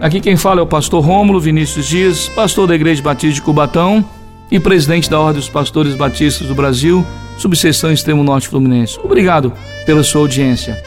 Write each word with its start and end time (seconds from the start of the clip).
Aqui 0.00 0.20
quem 0.20 0.36
fala 0.36 0.60
é 0.60 0.62
o 0.62 0.66
pastor 0.66 1.04
Rômulo 1.04 1.40
Vinícius 1.40 1.84
Dias, 1.86 2.28
pastor 2.28 2.68
da 2.68 2.74
Igreja 2.74 3.02
Batista 3.02 3.34
de 3.34 3.42
Cubatão 3.42 4.04
e 4.48 4.60
presidente 4.60 5.10
da 5.10 5.18
Ordem 5.18 5.40
dos 5.40 5.48
Pastores 5.48 5.96
Batistas 5.96 6.46
do 6.46 6.54
Brasil, 6.54 7.04
subseção 7.36 7.92
Extremo 7.92 8.22
Norte 8.22 8.46
Fluminense. 8.46 8.96
Obrigado 9.02 9.52
pela 9.84 10.04
sua 10.04 10.20
audiência. 10.20 10.80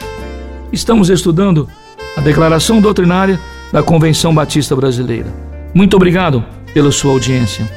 Estamos 0.72 1.10
estudando 1.10 1.68
a 2.16 2.22
declaração 2.22 2.80
doutrinária 2.80 3.38
da 3.70 3.82
Convenção 3.82 4.34
Batista 4.34 4.74
Brasileira. 4.74 5.30
Muito 5.74 5.94
obrigado 5.94 6.42
pela 6.72 6.90
sua 6.90 7.12
audiência. 7.12 7.70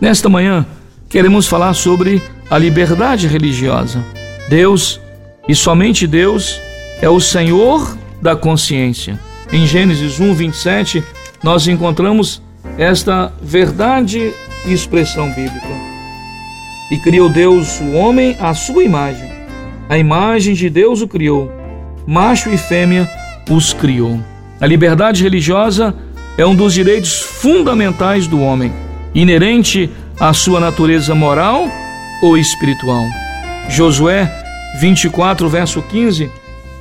Nesta 0.00 0.28
manhã, 0.28 0.66
queremos 1.08 1.46
falar 1.46 1.72
sobre 1.72 2.20
a 2.50 2.58
liberdade 2.58 3.28
religiosa. 3.28 4.04
Deus, 4.48 5.00
e 5.48 5.54
somente 5.54 6.04
Deus, 6.04 6.60
é 7.00 7.08
o 7.08 7.20
Senhor 7.20 7.96
da 8.20 8.34
consciência. 8.34 9.20
Em 9.50 9.66
Gênesis 9.66 10.20
1, 10.20 10.34
27, 10.34 11.02
nós 11.42 11.66
encontramos 11.66 12.42
esta 12.76 13.32
verdade 13.40 14.34
e 14.66 14.72
expressão 14.72 15.28
bíblica. 15.30 15.66
E 16.90 16.98
criou 16.98 17.30
Deus 17.30 17.80
o 17.80 17.92
homem 17.92 18.36
à 18.40 18.52
sua 18.52 18.84
imagem. 18.84 19.30
A 19.88 19.96
imagem 19.96 20.52
de 20.52 20.68
Deus 20.68 21.00
o 21.00 21.08
criou. 21.08 21.50
Macho 22.06 22.50
e 22.50 22.58
fêmea 22.58 23.08
os 23.50 23.72
criou. 23.72 24.20
A 24.60 24.66
liberdade 24.66 25.22
religiosa 25.22 25.94
é 26.36 26.44
um 26.44 26.54
dos 26.54 26.74
direitos 26.74 27.18
fundamentais 27.18 28.26
do 28.26 28.40
homem, 28.40 28.70
inerente 29.14 29.88
à 30.20 30.34
sua 30.34 30.60
natureza 30.60 31.14
moral 31.14 31.64
ou 32.22 32.36
espiritual. 32.36 33.04
Josué 33.70 34.30
24, 34.78 35.48
verso 35.48 35.80
15, 35.80 36.30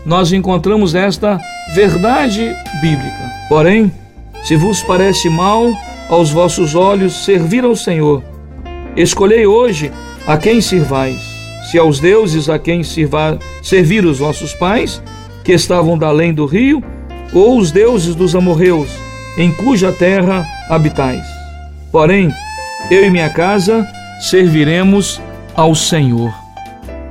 nós 0.05 0.33
encontramos 0.33 0.95
esta 0.95 1.39
verdade 1.77 2.55
bíblica. 2.81 3.31
Porém, 3.47 3.91
se 4.43 4.55
vos 4.55 4.81
parece 4.81 5.29
mal 5.29 5.71
aos 6.09 6.31
vossos 6.31 6.73
olhos 6.73 7.23
servir 7.23 7.63
ao 7.63 7.75
Senhor, 7.75 8.23
escolhei 8.95 9.45
hoje 9.45 9.91
a 10.25 10.37
quem 10.37 10.59
sirvais, 10.59 11.21
se 11.69 11.77
aos 11.77 11.99
deuses 11.99 12.49
a 12.49 12.57
quem 12.57 12.81
sirva, 12.81 13.37
servir 13.61 14.03
os 14.05 14.17
vossos 14.17 14.55
pais, 14.55 15.03
que 15.43 15.51
estavam 15.51 15.95
da 15.95 16.07
além 16.07 16.33
do 16.33 16.47
rio, 16.47 16.83
ou 17.31 17.59
os 17.59 17.69
deuses 17.69 18.15
dos 18.15 18.35
amorreus, 18.35 18.89
em 19.37 19.51
cuja 19.51 19.91
terra 19.91 20.43
habitais. 20.71 21.27
Porém, 21.91 22.33
eu 22.89 23.05
e 23.05 23.11
minha 23.11 23.29
casa 23.29 23.87
serviremos 24.19 25.21
ao 25.53 25.75
Senhor. 25.75 26.33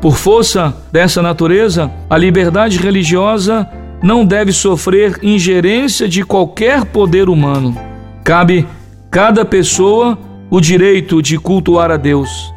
Por 0.01 0.17
força 0.17 0.75
dessa 0.91 1.23
natureza, 1.23 1.89
a 2.11 2.19
liberdade 2.19 2.78
religiosa 2.78 3.69
não 4.02 4.25
deve 4.25 4.52
sofrer 4.52 5.19
ingerência 5.22 6.08
de 6.08 6.22
qualquer 6.22 6.84
poder 6.84 7.28
humano. 7.28 7.77
Cabe 8.22 8.66
cada 9.11 9.44
pessoa 9.44 10.19
o 10.50 10.61
direito 10.61 11.22
de 11.22 11.39
cultuar 11.39 11.91
a 11.91 11.97
Deus, 11.97 12.52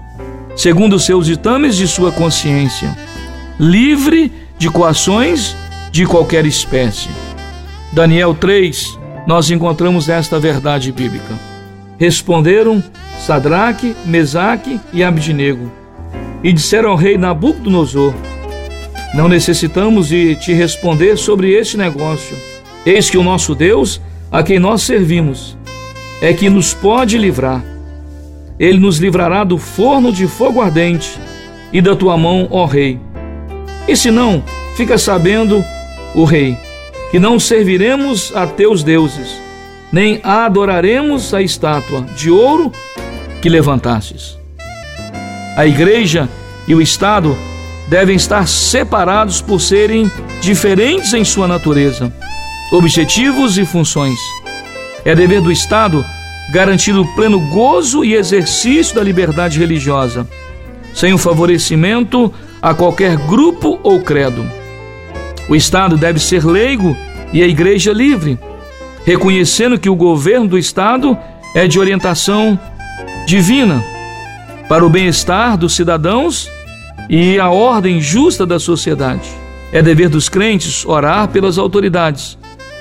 segundo 0.56 1.00
seus 1.00 1.26
ditames 1.26 1.76
de 1.76 1.88
sua 1.88 2.12
consciência, 2.12 2.96
livre 3.60 4.32
de 4.58 4.70
coações 4.70 5.56
de 5.92 6.06
qualquer 6.06 6.46
espécie. 6.46 7.10
Daniel 7.92 8.36
3, 8.36 9.00
nós 9.26 9.50
encontramos 9.50 10.10
esta 10.10 10.40
verdade 10.40 10.92
bíblica. 10.92 11.34
Responderam 11.98 12.84
Sadraque, 13.20 13.96
Mesaque 14.06 14.80
e 14.94 15.04
Abdinego, 15.04 15.72
e 16.44 16.54
disseram 16.54 16.92
ao 16.92 16.96
rei 16.96 17.18
Nabucodonosor: 17.18 18.14
não 19.14 19.28
necessitamos 19.28 20.10
de 20.10 20.36
te 20.36 20.54
responder 20.54 21.18
sobre 21.18 21.52
este 21.52 21.78
negócio. 21.78 22.38
Eis 22.86 23.10
que 23.10 23.18
o 23.18 23.24
nosso 23.24 23.56
Deus, 23.56 24.02
a 24.32 24.44
quem 24.44 24.60
nós 24.60 24.84
servimos, 24.84 25.58
é 26.22 26.34
que 26.34 26.50
nos 26.50 26.74
pode 26.74 27.18
livrar. 27.18 27.64
Ele 28.60 28.78
nos 28.78 28.98
livrará 28.98 29.44
do 29.44 29.58
forno 29.58 30.12
de 30.12 30.28
fogo 30.28 30.62
ardente 30.62 31.18
e 31.72 31.82
da 31.82 31.96
tua 31.96 32.18
mão, 32.18 32.48
ó 32.52 32.66
Rei. 32.66 33.00
E 33.88 33.96
se 33.96 34.12
não, 34.12 34.44
fica 34.76 34.98
sabendo, 34.98 35.64
o 36.14 36.24
Rei, 36.24 36.58
que 37.10 37.20
não 37.20 37.40
serviremos 37.40 38.36
a 38.36 38.46
teus 38.46 38.84
deuses, 38.84 39.40
nem 39.92 40.20
adoraremos 40.24 41.34
a 41.34 41.42
estátua 41.42 42.02
de 42.16 42.30
ouro 42.30 42.72
que 43.42 43.50
levantastes. 43.50 44.38
A 45.56 45.66
igreja 45.66 46.30
e 46.68 46.76
o 46.76 46.82
Estado 46.82 47.36
devem 47.90 48.16
estar 48.16 48.48
separados 48.48 49.42
por 49.42 49.60
serem 49.60 50.10
diferentes 50.42 51.14
em 51.14 51.26
sua 51.26 51.48
natureza, 51.48 52.14
objetivos 52.72 53.58
e 53.58 53.66
funções. 53.66 54.20
É 55.04 55.16
dever 55.16 55.42
do 55.42 55.52
Estado 55.52 56.06
garantir 56.52 56.96
o 56.96 57.06
pleno 57.16 57.40
gozo 57.40 58.06
e 58.06 58.14
exercício 58.14 58.96
da 58.96 59.04
liberdade 59.04 59.58
religiosa, 59.58 60.28
sem 60.94 61.14
o 61.14 61.18
favorecimento 61.18 62.32
a 62.62 62.74
qualquer 62.74 63.18
grupo 63.18 63.80
ou 63.82 64.00
credo. 64.02 64.46
O 65.48 65.56
Estado 65.56 65.98
deve 65.98 66.20
ser 66.20 66.46
leigo 66.46 66.96
e 67.34 67.42
a 67.42 67.48
Igreja 67.48 67.92
livre, 67.92 68.38
reconhecendo 69.04 69.80
que 69.80 69.90
o 69.90 69.96
governo 69.96 70.48
do 70.48 70.58
Estado 70.58 71.18
é 71.56 71.68
de 71.68 71.80
orientação 71.80 72.60
divina 73.26 73.84
para 74.68 74.86
o 74.86 74.90
bem-estar 74.90 75.58
dos 75.58 75.76
cidadãos 75.76 76.50
e 77.10 77.40
a 77.40 77.50
ordem 77.50 78.02
justa 78.02 78.46
da 78.46 78.60
sociedade. 78.60 79.30
É 79.72 79.82
dever 79.82 80.10
dos 80.10 80.28
crentes 80.28 80.86
orar 80.86 81.28
pelas 81.28 81.58
autoridades, 81.58 82.38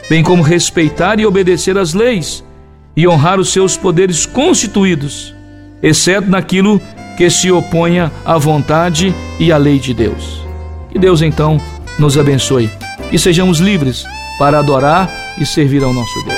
bem 0.08 0.22
como 0.22 0.42
respeitar 0.42 1.20
e 1.20 1.26
obedecer 1.26 1.76
às 1.76 1.92
leis 1.92 2.42
e 2.96 3.06
honrar 3.06 3.38
os 3.38 3.52
seus 3.52 3.76
poderes 3.76 4.26
constituídos, 4.26 5.34
exceto 5.82 6.28
naquilo 6.28 6.80
que 7.16 7.28
se 7.28 7.50
oponha 7.50 8.10
à 8.24 8.38
vontade 8.38 9.14
e 9.38 9.52
à 9.52 9.56
lei 9.56 9.78
de 9.78 9.92
Deus. 9.92 10.42
Que 10.90 10.98
Deus 10.98 11.20
então 11.20 11.60
nos 11.98 12.16
abençoe 12.16 12.70
e 13.12 13.18
sejamos 13.18 13.58
livres 13.58 14.04
para 14.38 14.58
adorar 14.58 15.10
e 15.38 15.44
servir 15.44 15.82
ao 15.82 15.92
nosso 15.92 16.24
Deus. 16.24 16.38